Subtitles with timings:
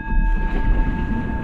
[0.00, 1.37] Thank you.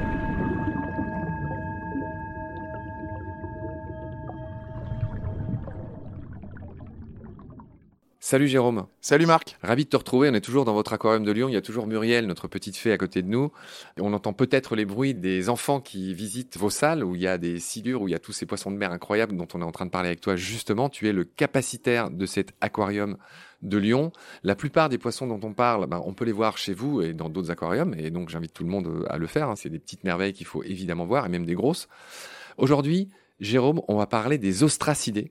[8.26, 8.86] Salut Jérôme.
[9.02, 9.58] Salut Marc.
[9.62, 10.30] Ravi de te retrouver.
[10.30, 11.50] On est toujours dans votre aquarium de Lyon.
[11.50, 13.52] Il y a toujours Muriel, notre petite fée, à côté de nous.
[14.00, 17.36] on entend peut-être les bruits des enfants qui visitent vos salles où il y a
[17.36, 19.64] des silures, où il y a tous ces poissons de mer incroyables dont on est
[19.64, 20.36] en train de parler avec toi.
[20.36, 23.18] Justement, tu es le capacitaire de cet aquarium
[23.60, 24.10] de Lyon.
[24.42, 27.12] La plupart des poissons dont on parle, ben, on peut les voir chez vous et
[27.12, 27.94] dans d'autres aquariums.
[27.98, 29.50] Et donc, j'invite tout le monde euh, à le faire.
[29.50, 29.56] Hein.
[29.56, 31.88] C'est des petites merveilles qu'il faut évidemment voir et même des grosses.
[32.56, 35.30] Aujourd'hui, Jérôme, on va parler des ostracidés.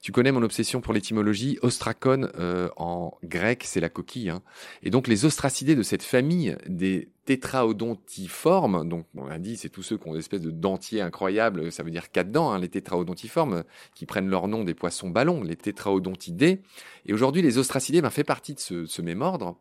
[0.00, 1.58] Tu connais mon obsession pour l'étymologie.
[1.62, 4.30] Ostrakon euh, en grec, c'est la coquille.
[4.30, 4.42] Hein.
[4.82, 9.82] Et donc les ostracidés de cette famille des tétraodontiformes, donc on l'a dit, c'est tous
[9.82, 12.68] ceux qui ont une espèce de dentier incroyable, ça veut dire quatre dents, hein, les
[12.68, 16.62] tétraodontiformes, qui prennent leur nom des poissons ballons, les tétraodontidés.
[17.04, 19.58] Et aujourd'hui, les ostracidés ben, fait partie de ce, ce même ordre.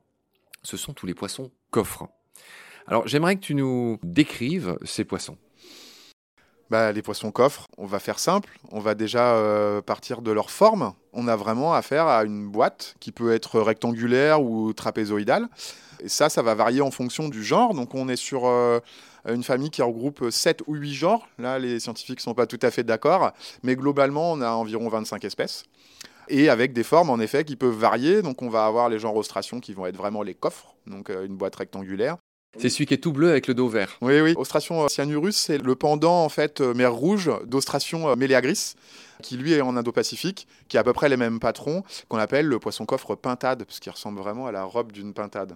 [0.63, 2.07] Ce sont tous les poissons coffres.
[2.85, 5.37] Alors j'aimerais que tu nous décrives ces poissons
[6.69, 8.59] bah, Les poissons coffres, on va faire simple.
[8.71, 10.93] On va déjà euh, partir de leur forme.
[11.13, 15.47] On a vraiment affaire à une boîte qui peut être rectangulaire ou trapézoïdale.
[15.99, 17.73] Et ça, ça va varier en fonction du genre.
[17.73, 18.79] Donc on est sur euh,
[19.27, 21.27] une famille qui regroupe 7 ou 8 genres.
[21.39, 23.31] Là, les scientifiques ne sont pas tout à fait d'accord.
[23.63, 25.63] Mais globalement, on a environ 25 espèces.
[26.29, 28.21] Et avec des formes, en effet, qui peuvent varier.
[28.21, 31.25] Donc on va avoir les genres ostration qui vont être vraiment les coffres, donc euh,
[31.25, 32.17] une boîte rectangulaire.
[32.57, 33.97] C'est celui qui est tout bleu avec le dos vert.
[34.01, 34.33] Oui, oui.
[34.35, 38.73] Ostration euh, cyanurus, c'est le pendant en fait euh, mer rouge d'Ostration euh, meleagris,
[39.21, 42.47] qui lui est en Indo-Pacifique, qui a à peu près les mêmes patrons, qu'on appelle
[42.47, 45.55] le poisson coffre pintade, parce qu'il ressemble vraiment à la robe d'une pintade.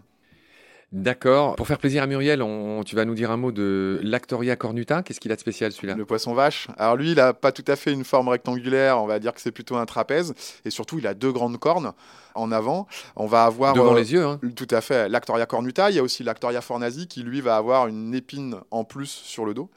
[0.92, 1.56] D'accord.
[1.56, 2.44] Pour faire plaisir à Muriel,
[2.86, 5.04] tu vas nous dire un mot de Lactoria cornuta.
[5.04, 5.96] Qu'est-ce qu'il a de spécial celui-là?
[5.96, 6.68] Le poisson vache.
[6.78, 9.02] Alors lui, il n'a pas tout à fait une forme rectangulaire.
[9.02, 10.34] On va dire que c'est plutôt un trapèze.
[10.66, 11.94] Et surtout, il a deux grandes cornes
[12.36, 12.88] en avant.
[13.16, 14.26] On va avoir devant euh, les yeux.
[14.26, 14.42] Hein.
[14.54, 15.08] Tout à fait.
[15.08, 15.90] Lactoria cornuta.
[15.92, 19.46] Il y a aussi Lactoria fornasi qui lui va avoir une épine en plus sur
[19.46, 19.70] le dos.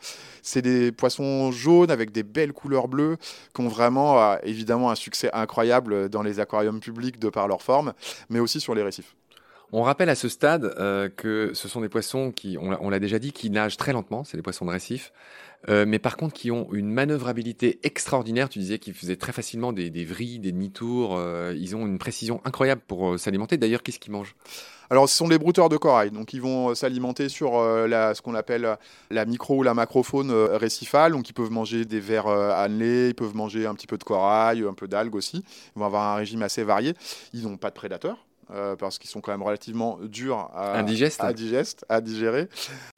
[0.42, 3.18] C'est des poissons jaunes avec des belles couleurs bleues
[3.54, 7.62] qui ont vraiment euh, évidemment un succès incroyable dans les aquariums publics de par leur
[7.62, 7.92] forme,
[8.30, 9.14] mais aussi sur les récifs.
[9.76, 13.18] On rappelle à ce stade euh, que ce sont des poissons qui, on l'a déjà
[13.18, 15.12] dit, qui nagent très lentement, c'est des poissons de récif,
[15.68, 18.48] euh, mais par contre qui ont une manœuvrabilité extraordinaire.
[18.48, 21.16] Tu disais qu'ils faisaient très facilement des, des vrilles, des demi-tours.
[21.16, 23.56] Euh, ils ont une précision incroyable pour s'alimenter.
[23.56, 24.36] D'ailleurs, qu'est-ce qu'ils mangent?
[24.90, 26.12] Alors, ce sont les brouteurs de corail.
[26.12, 28.76] Donc, ils vont s'alimenter sur ce qu'on appelle
[29.10, 31.10] la micro ou la macrofaune récifale.
[31.10, 34.62] Donc, ils peuvent manger des vers annelés, ils peuvent manger un petit peu de corail,
[34.62, 35.38] un peu d'algues aussi.
[35.74, 36.94] Ils vont avoir un régime assez varié.
[37.32, 38.24] Ils n'ont pas de prédateurs.
[38.50, 41.20] Euh, parce qu'ils sont quand même relativement durs à, Indigeste.
[41.20, 42.48] à, à digérer.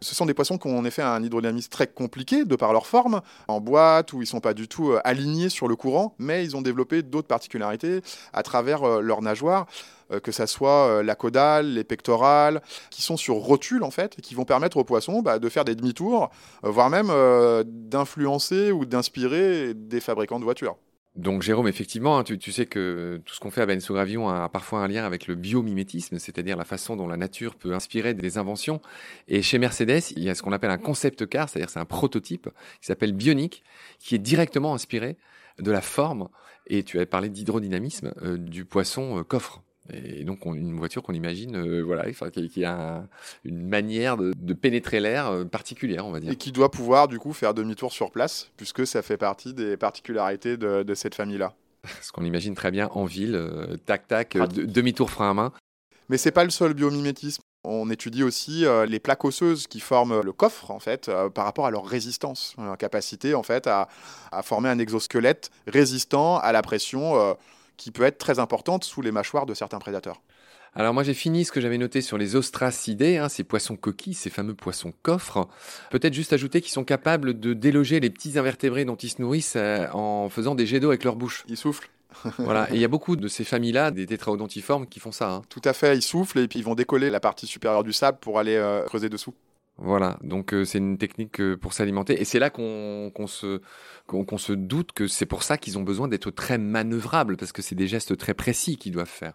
[0.01, 2.87] Ce sont des poissons qui ont en effet un hydrodynamisme très compliqué de par leur
[2.87, 6.15] forme, en boîte, où ils ne sont pas du tout euh, alignés sur le courant,
[6.19, 8.01] mais ils ont développé d'autres particularités
[8.33, 9.67] à travers euh, leurs nageoires
[10.23, 14.37] que ce soit la caudale, les pectorales, qui sont sur rotule en fait, et qui
[14.37, 16.31] vont permettre aux poissons bah, de faire des demi-tours,
[16.63, 17.13] voire même
[17.65, 20.77] d'influencer ou d'inspirer des fabricants de voitures.
[21.17, 24.51] Donc Jérôme, effectivement, hein, tu, sais que tout ce qu'on fait à Benso Gravion a
[24.51, 28.37] parfois un lien avec le biomimétisme, c'est-à-dire la façon dont la nature peut inspirer des
[28.37, 28.83] inventions.
[29.27, 31.87] Et chez Mercedes, il y a ce qu'on appelle un concept car, c'est-à-dire c'est un
[31.87, 32.51] prototype
[32.81, 33.65] qui s'appelle Bionic,
[33.99, 35.17] qui est directement inspiré
[35.59, 36.29] de la forme,
[36.67, 39.63] et tu avais parlé d'hydrodynamisme, euh, du poisson euh, coffre.
[39.93, 43.05] Et donc une voiture qu'on imagine, euh, voilà, qui, a
[43.45, 46.33] une manière de, pénétrer l'air euh, particulière, on va dire.
[46.33, 49.77] Et qui doit pouvoir du coup faire demi-tour sur place, puisque ça fait partie des
[49.77, 51.55] particularités de, cette famille-là.
[52.03, 55.53] Ce qu'on imagine très bien en ville, euh, tac tac, demi-tour frein à main.
[56.09, 57.43] Mais c'est pas le seul biomimétisme.
[57.65, 61.73] On étudie aussi les plaques osseuses qui forment le coffre, en fait, par rapport à
[61.73, 63.89] leur résistance, leur capacité, en fait, à,
[64.31, 67.37] à, former un exosquelette résistant à la pression
[67.77, 70.21] qui peut être très importante sous les mâchoires de certains prédateurs.
[70.79, 74.13] Alors moi j'ai fini ce que j'avais noté sur les ostracidés, hein, ces poissons coquilles,
[74.13, 75.49] ces fameux poissons coffres.
[75.91, 79.57] Peut-être juste ajouter qu'ils sont capables de déloger les petits invertébrés dont ils se nourrissent
[79.57, 81.45] euh, en faisant des jets d'eau avec leur bouche.
[81.49, 81.89] Ils soufflent.
[82.39, 85.31] voilà, et il y a beaucoup de ces familles-là, des tétraodontiformes, qui font ça.
[85.31, 85.43] Hein.
[85.49, 88.19] Tout à fait, ils soufflent et puis ils vont décoller la partie supérieure du sable
[88.21, 89.35] pour aller euh, creuser dessous.
[89.79, 92.21] Voilà, donc euh, c'est une technique pour s'alimenter.
[92.21, 93.61] Et c'est là qu'on se,
[94.07, 97.61] qu'on se doute que c'est pour ça qu'ils ont besoin d'être très manœuvrables, parce que
[97.61, 99.35] c'est des gestes très précis qu'ils doivent faire.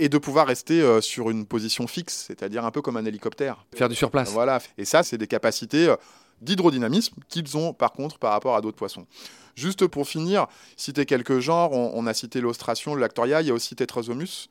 [0.00, 3.64] Et de pouvoir rester euh, sur une position fixe, c'est-à-dire un peu comme un hélicoptère.
[3.74, 4.32] Faire du surplace.
[4.32, 5.96] Voilà, et ça, c'est des capacités euh,
[6.40, 9.06] d'hydrodynamisme qu'ils ont par contre par rapport à d'autres poissons.
[9.54, 13.54] Juste pour finir, citer quelques genres, on, a cité l'ostration, le lactoria, il y a
[13.54, 14.48] aussi Tetrasomus,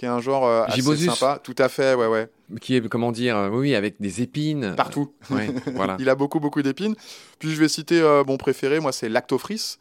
[0.00, 1.38] qui est un genre euh, assez sympa.
[1.44, 2.30] Tout à fait, ouais, ouais.
[2.62, 4.72] Qui est, comment dire, euh, oui, avec des épines.
[4.74, 5.12] Partout.
[5.74, 5.98] voilà.
[6.00, 6.94] Il a beaucoup, beaucoup d'épines.
[7.38, 9.76] Puis je vais citer mon euh, préféré, moi, c'est Lactofris.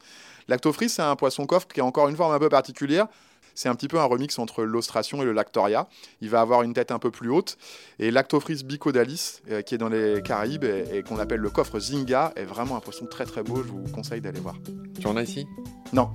[0.49, 3.07] Lactofris, c'est un poisson coffre qui a encore une forme un peu particulière.
[3.55, 5.87] C'est un petit peu un remix entre l'ostration et le lactoria.
[6.19, 7.57] Il va avoir une tête un peu plus haute.
[7.97, 12.33] Et Lactophrys bicodalis, euh, qui est dans les Caraïbes et, qu'on appelle le coffre Zinga,
[12.35, 13.63] est vraiment un poisson très très beau.
[13.63, 14.55] Je vous conseille d'aller voir.
[14.99, 15.47] Tu en as ici?
[15.93, 16.09] Non.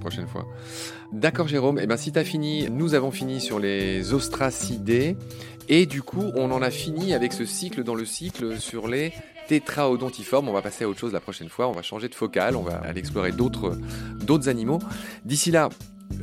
[0.00, 0.46] Prochaine fois.
[1.12, 5.16] D'accord Jérôme, eh ben, si tu as fini, nous avons fini sur les ostracidés
[5.68, 9.12] et du coup on en a fini avec ce cycle dans le cycle sur les
[9.48, 10.48] tétraodontiformes.
[10.48, 12.62] On va passer à autre chose la prochaine fois, on va changer de focale, on
[12.62, 13.78] va aller explorer d'autres,
[14.20, 14.78] d'autres animaux.
[15.24, 15.68] D'ici là,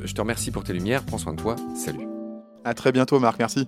[0.03, 2.07] je te remercie pour tes lumières, prends soin de toi, salut.
[2.63, 3.67] À très bientôt Marc, merci.